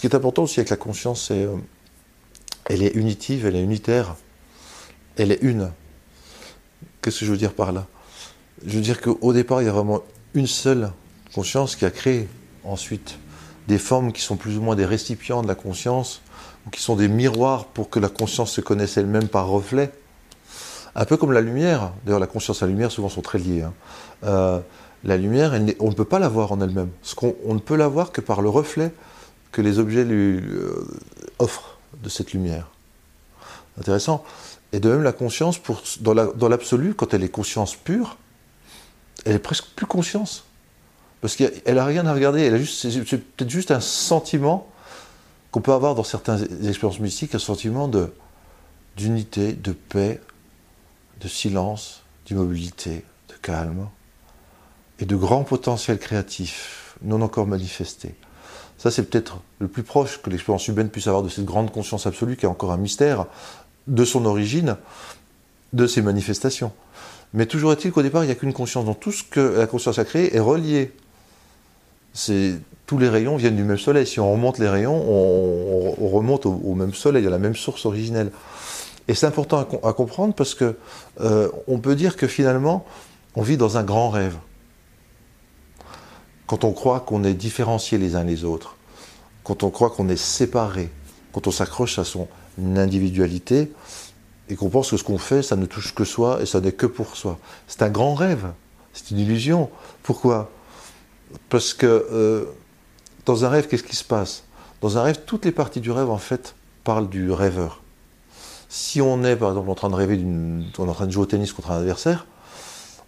ce 0.00 0.08
qui 0.08 0.14
est 0.14 0.16
important 0.16 0.44
aussi 0.44 0.60
avec 0.60 0.70
la 0.70 0.78
conscience, 0.78 1.26
c'est 1.28 1.44
euh, 1.44 1.56
elle 2.70 2.82
est 2.82 2.94
unitive, 2.96 3.44
elle 3.44 3.54
est 3.54 3.62
unitaire, 3.62 4.16
elle 5.18 5.30
est 5.30 5.42
une. 5.42 5.72
Qu'est-ce 7.02 7.20
que 7.20 7.26
je 7.26 7.30
veux 7.30 7.36
dire 7.36 7.52
par 7.52 7.70
là? 7.70 7.86
Je 8.64 8.76
veux 8.76 8.80
dire 8.80 9.02
qu'au 9.02 9.34
départ, 9.34 9.60
il 9.60 9.66
y 9.66 9.68
a 9.68 9.72
vraiment 9.72 10.00
une 10.32 10.46
seule 10.46 10.90
conscience 11.34 11.76
qui 11.76 11.84
a 11.84 11.90
créé 11.90 12.28
ensuite 12.64 13.18
des 13.68 13.76
formes 13.76 14.14
qui 14.14 14.22
sont 14.22 14.36
plus 14.36 14.56
ou 14.56 14.62
moins 14.62 14.74
des 14.74 14.86
récipients 14.86 15.42
de 15.42 15.48
la 15.48 15.54
conscience, 15.54 16.22
ou 16.66 16.70
qui 16.70 16.80
sont 16.80 16.96
des 16.96 17.08
miroirs 17.08 17.66
pour 17.66 17.90
que 17.90 17.98
la 17.98 18.08
conscience 18.08 18.52
se 18.52 18.62
connaisse 18.62 18.96
elle-même 18.96 19.28
par 19.28 19.48
reflet. 19.48 19.92
Un 20.94 21.04
peu 21.04 21.18
comme 21.18 21.32
la 21.32 21.42
lumière. 21.42 21.92
D'ailleurs, 22.06 22.20
la 22.20 22.26
conscience 22.26 22.62
et 22.62 22.64
la 22.64 22.70
lumière 22.70 22.90
souvent 22.90 23.10
sont 23.10 23.20
très 23.20 23.38
liées. 23.38 23.64
Hein. 23.64 23.74
Euh, 24.24 24.60
la 25.04 25.18
lumière, 25.18 25.52
on 25.78 25.90
ne 25.90 25.94
peut 25.94 26.06
pas 26.06 26.18
la 26.18 26.28
voir 26.30 26.52
en 26.52 26.60
elle-même. 26.62 26.88
On, 27.44 27.52
ne 27.52 27.60
peut 27.60 27.76
la 27.76 27.88
voir 27.88 28.12
que 28.12 28.22
par 28.22 28.40
le 28.40 28.48
reflet 28.48 28.92
que 29.52 29.62
les 29.62 29.78
objets 29.78 30.04
lui 30.04 30.38
euh, 30.38 30.86
offrent 31.38 31.78
de 32.02 32.08
cette 32.08 32.32
lumière. 32.32 32.68
Intéressant. 33.78 34.24
Et 34.72 34.80
de 34.80 34.88
même, 34.88 35.02
la 35.02 35.12
conscience, 35.12 35.60
dans 36.00 36.48
l'absolu, 36.48 36.94
quand 36.94 37.12
elle 37.14 37.24
est 37.24 37.28
conscience 37.28 37.74
pure, 37.74 38.16
elle 39.24 39.34
est 39.34 39.40
presque 39.40 39.66
plus 39.74 39.86
conscience. 39.86 40.44
Parce 41.20 41.36
qu'elle 41.36 41.74
n'a 41.74 41.84
rien 41.84 42.06
à 42.06 42.14
regarder, 42.14 42.64
c'est 42.64 42.90
peut-être 43.04 43.50
juste 43.50 43.70
un 43.70 43.80
sentiment 43.80 44.68
qu'on 45.50 45.60
peut 45.60 45.72
avoir 45.72 45.94
dans 45.94 46.04
certaines 46.04 46.42
expériences 46.66 47.00
mystiques, 47.00 47.34
un 47.34 47.40
sentiment 47.40 47.90
d'unité, 48.96 49.52
de 49.52 49.72
paix, 49.72 50.20
de 51.20 51.28
silence, 51.28 52.02
d'immobilité, 52.26 53.04
de 53.28 53.34
calme, 53.42 53.88
et 55.00 55.04
de 55.04 55.16
grand 55.16 55.44
potentiel 55.44 55.98
créatif, 55.98 56.96
non 57.02 57.20
encore 57.22 57.46
manifesté. 57.46 58.14
Ça, 58.80 58.90
c'est 58.90 59.02
peut-être 59.02 59.40
le 59.58 59.68
plus 59.68 59.82
proche 59.82 60.22
que 60.22 60.30
l'expérience 60.30 60.66
humaine 60.66 60.88
puisse 60.88 61.06
avoir 61.06 61.22
de 61.22 61.28
cette 61.28 61.44
grande 61.44 61.70
conscience 61.70 62.06
absolue 62.06 62.38
qui 62.38 62.46
est 62.46 62.48
encore 62.48 62.72
un 62.72 62.78
mystère 62.78 63.26
de 63.86 64.06
son 64.06 64.24
origine, 64.24 64.78
de 65.74 65.86
ses 65.86 66.00
manifestations. 66.00 66.72
Mais 67.34 67.44
toujours 67.44 67.72
est-il 67.72 67.92
qu'au 67.92 68.00
départ, 68.00 68.24
il 68.24 68.28
n'y 68.28 68.32
a 68.32 68.36
qu'une 68.36 68.54
conscience. 68.54 68.86
Donc 68.86 68.98
tout 68.98 69.12
ce 69.12 69.22
que 69.22 69.58
la 69.58 69.66
conscience 69.66 69.98
a 69.98 70.06
créé 70.06 70.34
est 70.34 70.40
relié. 70.40 70.92
Tous 72.86 72.96
les 72.96 73.10
rayons 73.10 73.36
viennent 73.36 73.56
du 73.56 73.64
même 73.64 73.76
soleil. 73.76 74.06
Si 74.06 74.18
on 74.18 74.32
remonte 74.32 74.58
les 74.58 74.68
rayons, 74.70 74.96
on, 74.96 76.08
remonte 76.08 76.46
au, 76.46 76.74
même 76.74 76.94
soleil, 76.94 77.26
à 77.26 77.30
la 77.30 77.38
même 77.38 77.56
source 77.56 77.84
originelle. 77.84 78.32
Et 79.08 79.14
c'est 79.14 79.26
important 79.26 79.68
à, 79.82 79.92
comprendre 79.92 80.32
parce 80.32 80.54
que 80.54 80.74
euh, 81.20 81.50
peut 81.82 81.96
dire 81.96 82.16
que 82.16 82.26
finalement, 82.26 82.86
on 83.34 83.42
vit 83.42 83.58
dans 83.58 83.76
un 83.76 83.82
grand 83.82 84.08
rêve. 84.08 84.36
Quand 86.50 86.64
on 86.64 86.72
croit 86.72 86.98
qu'on 86.98 87.22
est 87.22 87.34
différencié 87.34 87.96
les 87.96 88.16
uns 88.16 88.24
les 88.24 88.42
autres, 88.42 88.74
quand 89.44 89.62
on 89.62 89.70
croit 89.70 89.88
qu'on 89.88 90.08
est 90.08 90.16
séparé, 90.16 90.90
quand 91.30 91.46
on 91.46 91.52
s'accroche 91.52 92.00
à 92.00 92.04
son 92.04 92.26
individualité, 92.58 93.70
et 94.48 94.56
qu'on 94.56 94.68
pense 94.68 94.90
que 94.90 94.96
ce 94.96 95.04
qu'on 95.04 95.16
fait, 95.16 95.44
ça 95.44 95.54
ne 95.54 95.64
touche 95.64 95.94
que 95.94 96.02
soi 96.02 96.42
et 96.42 96.46
ça 96.46 96.60
n'est 96.60 96.72
que 96.72 96.86
pour 96.86 97.14
soi. 97.14 97.38
C'est 97.68 97.82
un 97.82 97.88
grand 97.88 98.14
rêve, 98.14 98.50
c'est 98.92 99.12
une 99.12 99.20
illusion. 99.20 99.70
Pourquoi? 100.02 100.50
Parce 101.50 101.72
que 101.72 101.86
euh, 101.86 102.46
dans 103.26 103.44
un 103.44 103.48
rêve, 103.48 103.68
qu'est-ce 103.68 103.84
qui 103.84 103.94
se 103.94 104.02
passe? 104.02 104.42
Dans 104.80 104.98
un 104.98 105.02
rêve, 105.04 105.20
toutes 105.24 105.44
les 105.44 105.52
parties 105.52 105.80
du 105.80 105.92
rêve, 105.92 106.10
en 106.10 106.18
fait, 106.18 106.56
parlent 106.82 107.08
du 107.08 107.30
rêveur. 107.30 107.80
Si 108.68 109.00
on 109.00 109.22
est, 109.22 109.36
par 109.36 109.50
exemple, 109.50 109.70
en 109.70 109.76
train 109.76 109.88
de 109.88 109.94
rêver, 109.94 110.20
on 110.26 110.62
est 110.84 110.88
en 110.90 110.94
train 110.94 111.06
de 111.06 111.12
jouer 111.12 111.22
au 111.22 111.26
tennis 111.26 111.52
contre 111.52 111.70
un 111.70 111.78
adversaire, 111.78 112.26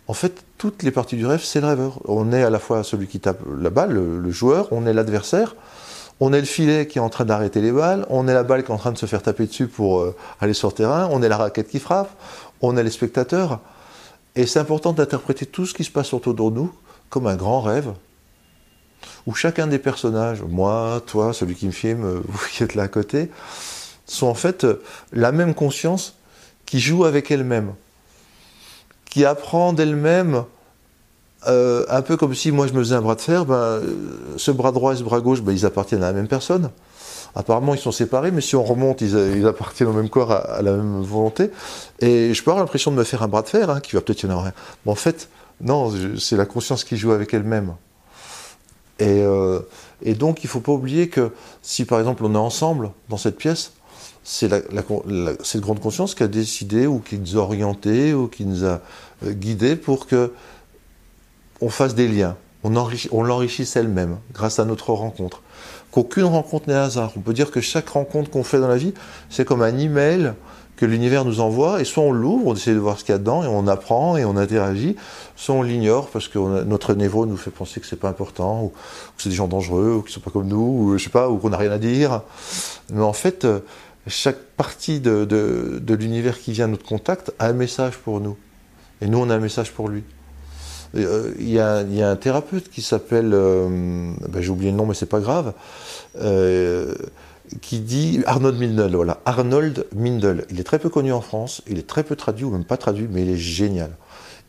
en 0.08 0.14
fait, 0.14 0.44
toutes 0.58 0.82
les 0.82 0.90
parties 0.90 1.16
du 1.16 1.26
rêve, 1.26 1.42
c'est 1.42 1.60
le 1.60 1.68
rêveur. 1.68 2.00
On 2.06 2.32
est 2.32 2.42
à 2.42 2.50
la 2.50 2.58
fois 2.58 2.84
celui 2.84 3.06
qui 3.06 3.20
tape 3.20 3.40
la 3.60 3.70
balle, 3.70 3.92
le 3.92 4.30
joueur, 4.30 4.68
on 4.72 4.86
est 4.86 4.92
l'adversaire, 4.92 5.54
on 6.24 6.32
est 6.32 6.38
le 6.38 6.46
filet 6.46 6.86
qui 6.86 6.98
est 6.98 7.00
en 7.00 7.08
train 7.08 7.24
d'arrêter 7.24 7.60
les 7.60 7.72
balles, 7.72 8.06
on 8.08 8.28
est 8.28 8.34
la 8.34 8.44
balle 8.44 8.62
qui 8.62 8.70
est 8.70 8.74
en 8.74 8.78
train 8.78 8.92
de 8.92 8.98
se 8.98 9.06
faire 9.06 9.22
taper 9.22 9.46
dessus 9.46 9.66
pour 9.66 10.00
euh, 10.00 10.14
aller 10.40 10.54
sur 10.54 10.68
le 10.68 10.74
terrain, 10.74 11.08
on 11.10 11.20
est 11.20 11.28
la 11.28 11.36
raquette 11.36 11.66
qui 11.66 11.80
frappe, 11.80 12.10
on 12.60 12.76
est 12.76 12.84
les 12.84 12.90
spectateurs. 12.90 13.58
Et 14.36 14.46
c'est 14.46 14.60
important 14.60 14.92
d'interpréter 14.92 15.46
tout 15.46 15.66
ce 15.66 15.74
qui 15.74 15.82
se 15.82 15.90
passe 15.90 16.14
autour 16.14 16.34
de 16.34 16.56
nous 16.56 16.72
comme 17.10 17.26
un 17.26 17.34
grand 17.34 17.60
rêve, 17.60 17.92
où 19.26 19.34
chacun 19.34 19.66
des 19.66 19.80
personnages, 19.80 20.42
moi, 20.42 21.02
toi, 21.06 21.32
celui 21.32 21.56
qui 21.56 21.66
me 21.66 21.72
filme, 21.72 22.04
euh, 22.04 22.20
vous 22.28 22.46
qui 22.52 22.62
êtes 22.62 22.76
là 22.76 22.84
à 22.84 22.88
côté, 22.88 23.28
sont 24.06 24.28
en 24.28 24.34
fait 24.34 24.62
euh, 24.62 24.80
la 25.12 25.32
même 25.32 25.54
conscience 25.54 26.14
qui 26.66 26.78
joue 26.78 27.04
avec 27.04 27.32
elle-même, 27.32 27.74
qui 29.12 29.26
apprend 29.26 29.74
d'elle-même 29.74 30.44
euh, 31.46 31.84
un 31.90 32.00
peu 32.00 32.16
comme 32.16 32.34
si 32.34 32.50
moi 32.50 32.66
je 32.66 32.72
me 32.72 32.78
faisais 32.78 32.94
un 32.94 33.02
bras 33.02 33.14
de 33.14 33.20
fer, 33.20 33.44
ben, 33.44 33.82
ce 34.38 34.50
bras 34.50 34.72
droit 34.72 34.94
et 34.94 34.96
ce 34.96 35.02
bras 35.02 35.20
gauche, 35.20 35.42
ben, 35.42 35.52
ils 35.52 35.66
appartiennent 35.66 36.02
à 36.02 36.06
la 36.06 36.12
même 36.14 36.28
personne. 36.28 36.70
Apparemment, 37.34 37.74
ils 37.74 37.80
sont 37.80 37.92
séparés, 37.92 38.30
mais 38.30 38.40
si 38.40 38.56
on 38.56 38.64
remonte, 38.64 39.02
ils, 39.02 39.46
appartiennent 39.46 39.90
au 39.90 39.92
même 39.92 40.08
corps, 40.08 40.32
à, 40.32 40.62
la 40.62 40.72
même 40.72 41.02
volonté. 41.02 41.50
Et 42.00 42.32
je 42.32 42.42
peux 42.42 42.52
avoir 42.52 42.64
l'impression 42.64 42.90
de 42.90 42.96
me 42.96 43.04
faire 43.04 43.22
un 43.22 43.28
bras 43.28 43.42
de 43.42 43.48
fer, 43.48 43.68
hein, 43.68 43.80
qui 43.80 43.96
va 43.96 44.00
peut-être 44.00 44.22
y 44.22 44.26
en 44.26 44.30
avoir 44.30 44.46
un. 44.46 44.52
Mais 44.86 44.92
en 44.92 44.96
fait, 44.96 45.28
non, 45.60 45.92
c'est 46.18 46.36
la 46.36 46.46
conscience 46.46 46.82
qui 46.82 46.96
joue 46.96 47.12
avec 47.12 47.34
elle-même. 47.34 47.74
Et, 48.98 49.22
euh, 49.22 49.60
et, 50.02 50.14
donc, 50.14 50.42
il 50.42 50.46
ne 50.46 50.50
faut 50.50 50.60
pas 50.60 50.72
oublier 50.72 51.10
que 51.10 51.32
si, 51.60 51.84
par 51.84 51.98
exemple, 51.98 52.24
on 52.24 52.34
est 52.34 52.38
ensemble 52.38 52.90
dans 53.10 53.18
cette 53.18 53.36
pièce, 53.36 53.72
c'est 54.24 54.50
cette 55.42 55.60
grande 55.60 55.80
conscience 55.80 56.14
qui 56.14 56.22
a 56.22 56.28
décidé, 56.28 56.86
ou 56.86 57.00
qui 57.00 57.18
nous 57.18 57.36
a 57.36 57.40
orientés, 57.40 58.14
ou 58.14 58.28
qui 58.28 58.44
nous 58.44 58.64
a 58.64 58.80
euh, 59.24 59.32
guidés 59.32 59.76
pour 59.76 60.06
que 60.06 60.32
on 61.60 61.68
fasse 61.68 61.94
des 61.94 62.08
liens, 62.08 62.36
on, 62.64 62.74
on 63.12 63.22
l'enrichisse 63.22 63.76
elle-même 63.76 64.18
grâce 64.32 64.58
à 64.58 64.64
notre 64.64 64.92
rencontre. 64.92 65.42
Qu'aucune 65.92 66.24
rencontre 66.24 66.68
n'est 66.68 66.74
hasard. 66.74 67.12
On 67.16 67.20
peut 67.20 67.34
dire 67.34 67.50
que 67.50 67.60
chaque 67.60 67.88
rencontre 67.90 68.30
qu'on 68.30 68.42
fait 68.42 68.58
dans 68.58 68.68
la 68.68 68.78
vie, 68.78 68.94
c'est 69.30 69.44
comme 69.44 69.62
un 69.62 69.76
email 69.78 70.32
que 70.76 70.86
l'univers 70.86 71.24
nous 71.24 71.40
envoie, 71.40 71.80
et 71.80 71.84
soit 71.84 72.02
on 72.02 72.10
l'ouvre, 72.10 72.48
on 72.48 72.54
essaie 72.56 72.74
de 72.74 72.78
voir 72.78 72.98
ce 72.98 73.04
qu'il 73.04 73.12
y 73.12 73.14
a 73.14 73.18
dedans, 73.18 73.44
et 73.44 73.46
on 73.46 73.68
apprend 73.68 74.16
et 74.16 74.24
on 74.24 74.36
interagit, 74.36 74.96
soit 75.36 75.54
on 75.54 75.62
l'ignore 75.62 76.08
parce 76.08 76.26
que 76.26 76.38
notre 76.64 76.94
névrose 76.94 77.28
nous 77.28 77.36
fait 77.36 77.52
penser 77.52 77.78
que 77.78 77.86
c'est 77.86 77.94
pas 77.94 78.08
important, 78.08 78.64
ou 78.64 78.68
que 78.70 79.22
c'est 79.22 79.28
des 79.28 79.36
gens 79.36 79.46
dangereux, 79.46 79.96
ou 79.98 80.02
qu'ils 80.02 80.12
sont 80.12 80.20
pas 80.20 80.32
comme 80.32 80.48
nous, 80.48 80.56
ou 80.58 80.98
je 80.98 81.04
sais 81.04 81.10
pas, 81.10 81.28
ou 81.28 81.36
qu'on 81.36 81.50
n'a 81.50 81.56
rien 81.56 81.70
à 81.70 81.78
dire. 81.78 82.22
Mais 82.92 83.02
en 83.02 83.12
fait, 83.12 83.44
euh, 83.44 83.60
chaque 84.06 84.38
partie 84.56 85.00
de, 85.00 85.24
de 85.24 85.94
l'univers 85.94 86.38
qui 86.38 86.52
vient 86.52 86.64
à 86.64 86.68
notre 86.68 86.84
contact 86.84 87.32
a 87.38 87.46
un 87.46 87.52
message 87.52 87.98
pour 87.98 88.20
nous. 88.20 88.36
Et 89.00 89.06
nous, 89.06 89.18
on 89.18 89.30
a 89.30 89.34
un 89.34 89.40
message 89.40 89.72
pour 89.72 89.88
lui. 89.88 90.04
Euh, 90.94 91.32
il 91.38 91.48
y, 91.48 91.58
a 91.58 92.10
un 92.10 92.16
thérapeute 92.16 92.70
qui 92.70 92.82
s'appelle, 92.82 93.30
euh, 93.32 94.12
ben, 94.28 94.42
j'ai 94.42 94.50
oublié 94.50 94.70
le 94.70 94.76
nom 94.76 94.86
mais 94.86 94.94
c'est 94.94 95.06
pas 95.06 95.20
grave, 95.20 95.54
euh, 96.20 96.94
qui 97.60 97.80
dit 97.80 98.22
Arnold 98.26 98.58
Mindel, 98.58 98.94
voilà, 98.94 99.20
Arnold 99.24 99.86
Mindel. 99.94 100.44
Il 100.50 100.60
est 100.60 100.64
très 100.64 100.78
peu 100.78 100.90
connu 100.90 101.12
en 101.12 101.20
France, 101.20 101.62
il 101.66 101.78
est 101.78 101.86
très 101.86 102.02
peu 102.02 102.16
traduit 102.16 102.44
ou 102.44 102.50
même 102.50 102.64
pas 102.64 102.76
traduit, 102.76 103.08
mais 103.10 103.22
il 103.22 103.30
est 103.30 103.38
génial. 103.38 103.90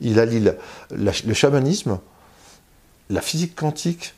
Il 0.01 0.19
allie 0.19 0.43
le 0.91 1.33
chamanisme, 1.33 1.99
la 3.09 3.21
physique 3.21 3.55
quantique 3.55 4.13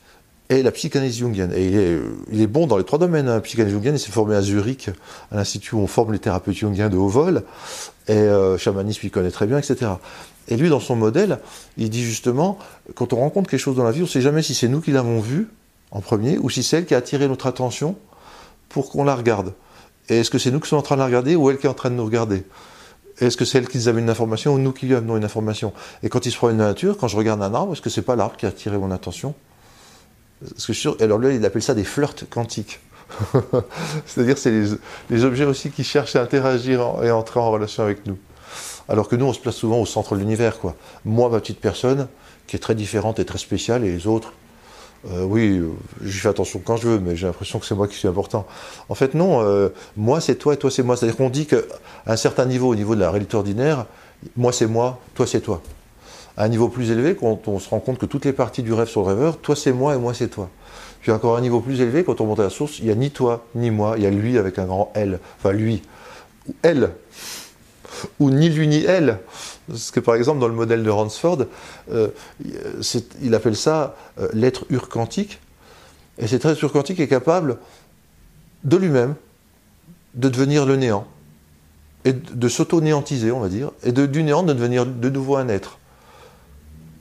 et 0.48 0.62
la 0.62 0.70
psychanalyse 0.70 1.18
jungienne. 1.18 1.52
Et 1.54 1.98
il 2.32 2.40
est, 2.40 2.46
bon 2.46 2.66
dans 2.66 2.78
les 2.78 2.84
trois 2.84 2.98
domaines. 2.98 3.28
Hein. 3.28 3.40
Psychanalyse 3.40 3.74
jungienne, 3.74 3.94
il 3.96 3.98
s'est 3.98 4.12
formé 4.12 4.36
à 4.36 4.42
Zurich, 4.42 4.90
à 5.32 5.36
l'institut 5.36 5.74
où 5.74 5.78
on 5.78 5.86
forme 5.86 6.12
les 6.12 6.18
thérapeutes 6.18 6.56
jungiens 6.56 6.88
de 6.88 6.96
haut 6.96 7.08
vol. 7.08 7.42
Et 8.08 8.28
chamanisme, 8.58 9.00
il 9.04 9.10
connaît 9.10 9.32
très 9.32 9.46
bien, 9.46 9.58
etc. 9.58 9.90
Et 10.48 10.56
lui, 10.56 10.68
dans 10.68 10.80
son 10.80 10.96
modèle, 10.96 11.40
il 11.76 11.90
dit 11.90 12.04
justement, 12.04 12.58
quand 12.94 13.12
on 13.12 13.16
rencontre 13.16 13.50
quelque 13.50 13.60
chose 13.60 13.76
dans 13.76 13.84
la 13.84 13.90
vie, 13.90 14.00
on 14.00 14.04
ne 14.04 14.08
sait 14.08 14.20
jamais 14.20 14.42
si 14.42 14.54
c'est 14.54 14.68
nous 14.68 14.80
qui 14.80 14.92
l'avons 14.92 15.20
vu 15.20 15.48
en 15.90 16.00
premier 16.00 16.38
ou 16.38 16.50
si 16.50 16.62
c'est 16.62 16.78
elle 16.78 16.86
qui 16.86 16.94
a 16.94 16.98
attiré 16.98 17.26
notre 17.28 17.46
attention 17.46 17.96
pour 18.68 18.90
qu'on 18.90 19.04
la 19.04 19.14
regarde. 19.14 19.54
Et 20.08 20.18
est-ce 20.18 20.30
que 20.30 20.38
c'est 20.38 20.50
nous 20.50 20.60
qui 20.60 20.68
sommes 20.68 20.78
en 20.78 20.82
train 20.82 20.96
de 20.96 21.00
la 21.00 21.06
regarder 21.06 21.34
ou 21.34 21.50
elle 21.50 21.58
qui 21.58 21.66
est 21.66 21.70
en 21.70 21.74
train 21.74 21.90
de 21.90 21.96
nous 21.96 22.04
regarder? 22.04 22.44
Est-ce 23.18 23.36
que 23.36 23.44
c'est 23.44 23.58
elle 23.58 23.68
qui 23.68 23.78
nous 23.78 23.88
amène 23.88 24.04
une 24.04 24.10
information 24.10 24.54
ou 24.54 24.58
nous 24.58 24.72
qui 24.72 24.86
lui 24.86 24.94
amenons 24.94 25.16
une 25.16 25.24
information? 25.24 25.72
Et 26.02 26.08
quand 26.08 26.26
il 26.26 26.32
se 26.32 26.40
dans 26.40 26.48
la 26.48 26.54
nature, 26.54 26.96
quand 26.98 27.08
je 27.08 27.16
regarde 27.16 27.42
un 27.42 27.54
arbre, 27.54 27.72
est-ce 27.72 27.80
que 27.80 27.90
c'est 27.90 28.02
pas 28.02 28.14
l'arbre 28.14 28.36
qui 28.36 28.46
a 28.46 28.50
attiré 28.50 28.76
mon 28.78 28.90
attention? 28.90 29.34
Alors 31.00 31.18
lui, 31.18 31.36
il 31.36 31.44
appelle 31.44 31.62
ça 31.62 31.74
des 31.74 31.84
flirts 31.84 32.28
quantiques. 32.28 32.80
C'est-à-dire, 34.06 34.36
c'est 34.36 34.52
les, 35.10 35.24
objets 35.24 35.44
aussi 35.44 35.70
qui 35.70 35.84
cherchent 35.84 36.16
à 36.16 36.22
interagir 36.22 36.80
et 37.02 37.10
entrer 37.10 37.40
en 37.40 37.50
relation 37.50 37.82
avec 37.82 38.06
nous. 38.06 38.18
Alors 38.88 39.08
que 39.08 39.16
nous, 39.16 39.26
on 39.26 39.32
se 39.32 39.40
place 39.40 39.56
souvent 39.56 39.80
au 39.80 39.86
centre 39.86 40.14
de 40.14 40.20
l'univers, 40.20 40.58
quoi. 40.58 40.76
Moi, 41.04 41.28
ma 41.28 41.40
petite 41.40 41.60
personne, 41.60 42.08
qui 42.46 42.56
est 42.56 42.60
très 42.60 42.74
différente 42.74 43.18
et 43.18 43.24
très 43.24 43.38
spéciale, 43.38 43.84
et 43.84 43.92
les 43.92 44.06
autres, 44.06 44.32
euh, 45.10 45.24
oui, 45.24 45.62
j'y 46.02 46.18
fais 46.18 46.28
attention 46.28 46.60
quand 46.64 46.76
je 46.76 46.88
veux, 46.88 46.98
mais 46.98 47.16
j'ai 47.16 47.26
l'impression 47.26 47.58
que 47.58 47.66
c'est 47.66 47.74
moi 47.74 47.86
qui 47.86 47.94
suis 47.96 48.08
important. 48.08 48.46
En 48.88 48.94
fait, 48.94 49.14
non, 49.14 49.42
euh, 49.42 49.68
moi 49.96 50.20
c'est 50.20 50.36
toi 50.36 50.54
et 50.54 50.56
toi 50.56 50.70
c'est 50.70 50.82
moi. 50.82 50.96
C'est-à-dire 50.96 51.16
qu'on 51.16 51.30
dit 51.30 51.46
qu'à 51.46 51.58
un 52.06 52.16
certain 52.16 52.44
niveau, 52.44 52.68
au 52.68 52.74
niveau 52.74 52.94
de 52.94 53.00
la 53.00 53.10
réalité 53.10 53.36
ordinaire, 53.36 53.86
moi 54.36 54.52
c'est 54.52 54.66
moi, 54.66 54.98
toi 55.14 55.26
c'est 55.26 55.40
toi. 55.40 55.62
À 56.36 56.44
un 56.44 56.48
niveau 56.48 56.68
plus 56.68 56.90
élevé, 56.90 57.16
quand 57.16 57.48
on 57.48 57.58
se 57.58 57.68
rend 57.68 57.80
compte 57.80 57.98
que 57.98 58.06
toutes 58.06 58.24
les 58.24 58.32
parties 58.32 58.62
du 58.62 58.72
rêve 58.72 58.88
sont 58.88 59.00
le 59.00 59.08
rêveur, 59.08 59.38
toi 59.38 59.56
c'est 59.56 59.72
moi 59.72 59.94
et 59.94 59.98
moi 59.98 60.12
c'est 60.12 60.28
toi. 60.28 60.50
Puis 61.00 61.10
encore 61.10 61.36
un 61.36 61.40
niveau 61.40 61.60
plus 61.60 61.80
élevé, 61.80 62.04
quand 62.04 62.20
on 62.20 62.26
monte 62.26 62.40
à 62.40 62.44
la 62.44 62.50
source, 62.50 62.78
il 62.78 62.86
n'y 62.86 62.90
a 62.90 62.94
ni 62.94 63.10
toi 63.10 63.46
ni 63.54 63.70
moi, 63.70 63.94
il 63.96 64.02
y 64.02 64.06
a 64.06 64.10
lui 64.10 64.38
avec 64.38 64.58
un 64.58 64.66
grand 64.66 64.92
L. 64.94 65.18
Enfin 65.38 65.52
lui, 65.52 65.82
ou 66.48 66.54
elle, 66.62 66.90
ou 68.18 68.30
ni 68.30 68.48
lui 68.48 68.68
ni 68.68 68.84
elle. 68.84 69.20
Parce 69.68 69.90
que 69.90 70.00
par 70.00 70.14
exemple, 70.14 70.40
dans 70.40 70.48
le 70.48 70.54
modèle 70.54 70.82
de 70.82 70.90
Ransford, 70.90 71.46
euh, 71.90 72.08
il 73.22 73.34
appelle 73.34 73.56
ça 73.56 73.96
euh, 74.20 74.28
l'être 74.32 74.66
urquantique. 74.70 75.40
Et 76.18 76.26
cet 76.26 76.44
être 76.44 76.62
urquantique 76.62 77.00
est 77.00 77.08
capable 77.08 77.58
de 78.64 78.76
lui-même, 78.76 79.14
de 80.14 80.28
devenir 80.28 80.66
le 80.66 80.76
néant, 80.76 81.06
et 82.04 82.12
de 82.12 82.48
s'auto-néantiser, 82.48 83.32
on 83.32 83.40
va 83.40 83.48
dire, 83.48 83.70
et 83.82 83.92
de, 83.92 84.06
du 84.06 84.22
néant 84.22 84.42
de 84.42 84.52
devenir 84.52 84.86
de 84.86 85.08
nouveau 85.10 85.36
un 85.36 85.48
être, 85.48 85.78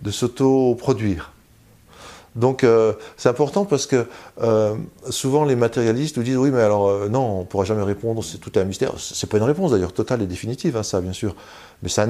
de 0.06 0.12
s'auto-produire. 0.12 1.34
Donc 2.36 2.66
euh, 2.66 2.94
c'est 3.16 3.30
important 3.30 3.64
parce 3.64 3.86
que 3.86 4.08
euh, 4.42 4.76
souvent 5.10 5.46
les 5.46 5.56
matérialistes 5.56 6.18
nous 6.18 6.24
disent 6.24 6.36
oui 6.36 6.52
mais 6.52 6.62
alors 6.62 6.90
euh, 6.90 7.08
non 7.08 7.22
on 7.22 7.40
ne 7.40 7.46
pourra 7.46 7.64
jamais 7.64 7.84
répondre 7.84 8.24
c'est 8.24 8.40
tout 8.40 8.52
un 8.60 8.66
mystère. 8.66 8.94
C'est 8.98 9.30
pas 9.30 9.38
une 9.38 9.44
réponse 9.44 9.72
d'ailleurs 9.72 9.94
totale 9.94 10.22
et 10.22 10.28
définitive 10.28 10.76
hein, 10.76 10.84
ça 10.84 11.00
bien 11.00 11.14
sûr. 11.14 11.36
Mais 11.82 11.90
c'est 11.90 12.04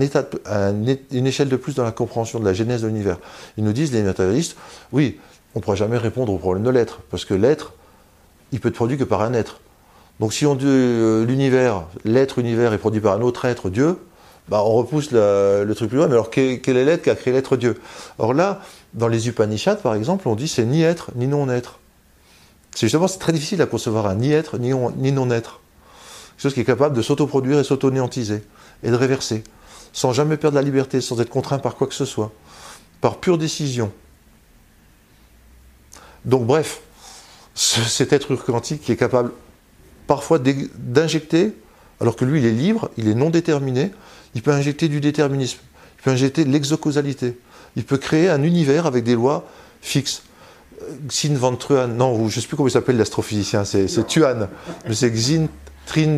une 1.12 1.28
échelle 1.28 1.50
de 1.50 1.56
plus 1.56 1.76
dans 1.76 1.84
la 1.84 1.92
compréhension 1.92 2.40
de 2.40 2.46
la 2.46 2.54
genèse 2.54 2.82
de 2.82 2.88
l'univers. 2.88 3.18
Ils 3.58 3.64
nous 3.64 3.74
disent 3.74 3.94
les 3.94 4.02
matérialistes 4.02 4.58
oui 4.92 5.20
on 5.54 5.60
ne 5.60 5.64
pourra 5.64 5.76
jamais 5.76 5.98
répondre 5.98 6.34
au 6.34 6.38
problème 6.38 6.64
de 6.64 6.72
l'être 6.72 7.02
parce 7.12 7.24
que 7.24 7.36
l'être 7.36 7.74
il 8.52 8.60
peut 8.60 8.70
être 8.70 8.76
produit 8.76 8.98
que 8.98 9.04
par 9.04 9.22
un 9.22 9.34
être. 9.34 9.60
Donc 10.20 10.34
si 10.34 10.48
on 10.48 10.56
dit 10.56 10.66
l'univers 10.66 11.84
l'être 12.04 12.40
univers 12.40 12.74
est 12.74 12.80
produit 12.80 13.00
par 13.00 13.14
un 13.14 13.22
autre 13.22 13.46
être 13.46 13.70
Dieu 13.70 14.00
bah, 14.50 14.62
on 14.64 14.74
repousse 14.74 15.12
le, 15.12 15.72
truc 15.76 15.90
plus 15.90 15.98
loin 15.98 16.08
mais 16.08 16.14
alors 16.14 16.30
quel, 16.30 16.62
quel 16.62 16.78
est 16.78 16.86
l'être 16.86 17.04
qui 17.04 17.10
a 17.10 17.16
créé 17.16 17.34
l'être 17.34 17.58
Dieu? 17.58 17.80
Or 18.20 18.34
là 18.34 18.62
dans 18.96 19.08
les 19.10 19.28
Upanishads, 19.28 19.78
par 19.78 19.94
exemple, 19.94 20.28
on 20.28 20.36
dit 20.36 20.48
c'est 20.48 20.66
ni 20.66 20.82
être 20.82 21.12
ni 21.16 21.28
non-être. 21.28 21.80
C'est 22.74 22.88
justement 22.88 23.08
très 23.08 23.34
difficile 23.34 23.62
à 23.62 23.66
concevoir 23.66 24.08
un 24.08 24.16
ni 24.16 24.32
être 24.32 24.58
ni, 24.58 24.72
non-être. 25.12 25.62
Quelque 26.32 26.42
chose 26.42 26.54
qui 26.54 26.62
est 26.62 26.66
capable 26.66 26.96
de 26.96 27.02
s'autoproduire 27.02 27.60
et 27.60 27.64
s'auto-néantiser 27.64 28.44
et 28.84 28.90
de 28.90 28.96
réverser, 28.96 29.44
sans 29.94 30.14
jamais 30.14 30.38
perdre 30.38 30.56
la 30.56 30.62
liberté, 30.62 31.02
sans 31.02 31.22
être 31.22 31.30
contraint 31.30 31.60
par 31.60 31.76
quoi 31.76 31.88
que 31.88 31.94
ce 31.94 32.06
soit, 32.06 32.32
par 33.02 33.18
pure 33.18 33.38
décision. 33.38 33.92
Donc 36.26 36.46
bref, 36.46 36.82
cet 37.54 38.12
être 38.12 38.36
quantique 38.36 38.82
qui 38.82 38.92
est 38.92 38.98
capable 38.98 39.32
parfois 40.08 40.40
d'injecter, 40.40 41.54
alors 42.02 42.16
que 42.16 42.26
lui 42.26 42.40
il 42.40 42.46
est 42.46 42.52
libre, 42.52 42.90
il 42.98 43.08
est 43.08 43.16
non 43.16 43.30
déterminé, 43.30 43.92
il 44.34 44.42
peut 44.42 44.52
injecter 44.52 44.88
du 44.88 45.00
déterminisme, 45.00 45.60
il 46.00 46.04
peut 46.04 46.12
injecter 46.12 46.46
de 46.46 46.52
l'exocausalité 46.52 47.38
il 47.76 47.84
peut 47.84 47.98
créer 47.98 48.30
un 48.30 48.44
univers 48.44 48.86
avec 48.86 49.04
des 49.04 49.16
lois 49.16 49.46
fixes. 49.82 50.24
Xin 51.08 51.36
van 51.36 51.56
Truan, 51.56 51.88
non, 51.88 52.18
je 52.30 52.38
ne 52.38 52.42
sais 52.42 52.48
plus 52.48 52.58
comment 52.58 52.68
il 52.68 52.72
s'appelle 52.72 52.98
l'astrophysicien, 52.98 53.66
c'est 53.66 53.88
Tuan, 54.08 54.50
mais 54.88 54.94
c'est 54.94 55.12
Xin 55.12 55.48
Trin 55.86 56.18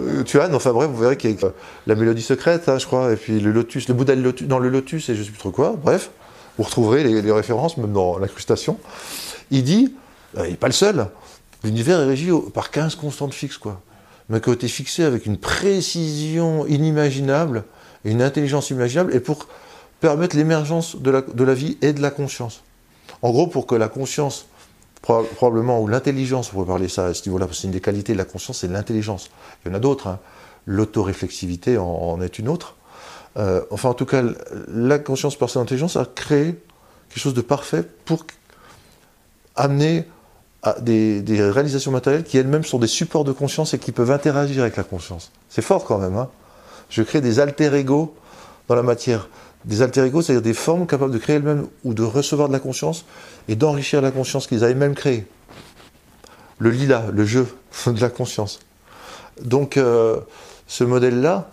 euh, 0.00 0.22
Tuan, 0.24 0.54
enfin 0.54 0.72
bref, 0.72 0.90
vous 0.90 0.98
verrez 0.98 1.16
qu'il 1.16 1.30
y 1.30 1.44
a 1.44 1.52
la 1.86 1.94
mélodie 1.94 2.22
secrète, 2.22 2.68
hein, 2.68 2.78
je 2.78 2.86
crois, 2.86 3.12
et 3.12 3.16
puis 3.16 3.40
le 3.40 3.50
lotus, 3.50 3.88
le 3.88 3.94
Bouddha 3.94 4.14
lotus, 4.14 4.46
dans 4.46 4.58
le 4.58 4.68
lotus, 4.68 5.08
et 5.08 5.14
je 5.14 5.20
ne 5.20 5.24
sais 5.24 5.30
plus 5.30 5.38
trop 5.38 5.50
quoi, 5.50 5.74
bref, 5.82 6.10
vous 6.58 6.64
retrouverez 6.64 7.02
les, 7.02 7.32
références, 7.32 7.76
même 7.76 7.92
dans 7.92 8.18
l'incrustation. 8.18 8.78
Il 9.50 9.64
dit, 9.64 9.94
euh, 10.36 10.46
il 10.46 10.50
n'est 10.50 10.56
pas 10.56 10.68
le 10.68 10.72
seul, 10.72 11.06
l'univers 11.64 12.00
est 12.00 12.06
régi 12.06 12.30
par 12.52 12.70
15 12.70 12.94
constantes 12.96 13.34
fixes, 13.34 13.58
quoi. 13.58 13.80
Mais 14.32 14.40
qui 14.40 14.48
ont 14.48 14.54
été 14.54 14.66
fixées 14.66 15.04
avec 15.04 15.26
une 15.26 15.36
précision 15.36 16.66
inimaginable, 16.66 17.64
et 18.06 18.10
une 18.10 18.22
intelligence 18.22 18.70
imaginable, 18.70 19.14
et 19.14 19.20
pour 19.20 19.46
permettre 20.00 20.36
l'émergence 20.36 20.96
de 20.96 21.10
la, 21.10 21.54
vie 21.54 21.76
et 21.82 21.92
de 21.92 22.00
la 22.00 22.10
conscience. 22.10 22.62
En 23.20 23.30
gros, 23.30 23.46
pour 23.46 23.66
que 23.66 23.74
la 23.74 23.88
conscience, 23.88 24.46
probablement, 25.02 25.82
ou 25.82 25.86
l'intelligence, 25.86 26.48
on 26.48 26.52
pourrait 26.52 26.66
parler 26.66 26.88
ça 26.88 27.08
à 27.08 27.14
ce 27.14 27.28
niveau-là, 27.28 27.44
parce 27.44 27.58
que 27.58 27.60
c'est 27.60 27.68
une 27.68 27.74
des 27.74 27.82
qualités 27.82 28.14
de 28.14 28.18
la 28.18 28.24
conscience, 28.24 28.60
c'est 28.60 28.68
l'intelligence. 28.68 29.30
Il 29.64 29.68
y 29.68 29.70
en 29.70 29.74
a 29.74 29.80
d'autres, 29.80 30.06
hein. 30.06 30.18
l'autoréflexivité 30.64 31.76
en, 31.76 32.18
est 32.22 32.38
une 32.38 32.48
autre. 32.48 32.76
Euh, 33.36 33.60
enfin, 33.70 33.90
en 33.90 33.94
tout 33.94 34.06
cas, 34.06 34.22
la 34.66 34.98
conscience 34.98 35.36
par 35.36 35.50
son 35.50 35.60
intelligence 35.60 35.96
a 35.96 36.06
créé 36.06 36.58
quelque 37.10 37.20
chose 37.20 37.34
de 37.34 37.42
parfait 37.42 37.84
pour 38.06 38.24
amener 39.56 40.06
à 40.62 40.78
des, 40.80 41.22
réalisations 41.50 41.90
matérielles 41.90 42.24
qui 42.24 42.38
elles-mêmes 42.38 42.64
sont 42.64 42.78
des 42.78 42.86
supports 42.86 43.24
de 43.24 43.32
conscience 43.32 43.74
et 43.74 43.78
qui 43.78 43.92
peuvent 43.92 44.10
interagir 44.10 44.62
avec 44.62 44.76
la 44.76 44.84
conscience. 44.84 45.32
C'est 45.48 45.62
fort 45.62 45.84
quand 45.84 45.98
même. 45.98 46.16
Hein 46.16 46.28
Je 46.88 47.02
crée 47.02 47.20
des 47.20 47.40
alter-ego 47.40 48.14
dans 48.68 48.74
la 48.74 48.82
matière. 48.82 49.28
Des 49.64 49.82
alter-ego, 49.82 50.22
c'est-à-dire 50.22 50.42
des 50.42 50.54
formes 50.54 50.86
capables 50.86 51.12
de 51.12 51.18
créer 51.18 51.36
elles-mêmes 51.36 51.66
ou 51.84 51.94
de 51.94 52.02
recevoir 52.02 52.48
de 52.48 52.52
la 52.52 52.60
conscience 52.60 53.04
et 53.48 53.56
d'enrichir 53.56 54.00
la 54.00 54.10
conscience 54.10 54.46
qu'ils 54.46 54.64
avaient 54.64 54.74
même 54.74 54.94
créée. 54.94 55.26
Le 56.58 56.70
lila, 56.70 57.06
le 57.12 57.24
jeu 57.24 57.46
de 57.86 58.00
la 58.00 58.10
conscience. 58.10 58.60
Donc, 59.40 59.76
euh, 59.76 60.20
ce 60.66 60.84
modèle-là 60.84 61.50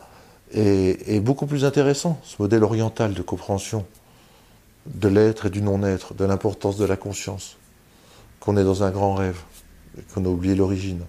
est, 0.54 1.20
beaucoup 1.20 1.46
plus 1.46 1.66
intéressant, 1.66 2.20
ce 2.24 2.36
modèle 2.40 2.64
oriental 2.64 3.14
de 3.14 3.22
compréhension 3.22 3.86
de 4.86 5.08
l'être 5.08 5.48
et 5.48 5.50
du 5.50 5.62
non-être, 5.62 6.14
de 6.14 6.26
l'importance 6.26 6.78
de 6.78 6.86
la 6.86 6.96
conscience, 6.96 7.58
qu'on 8.40 8.58
est 8.58 8.64
dans 8.64 8.84
un 8.84 8.92
grand 8.92 9.16
rêve, 9.16 9.40
qu'on 10.14 10.26
a 10.26 10.30
oublié 10.30 10.56
l'origine. 10.56 11.02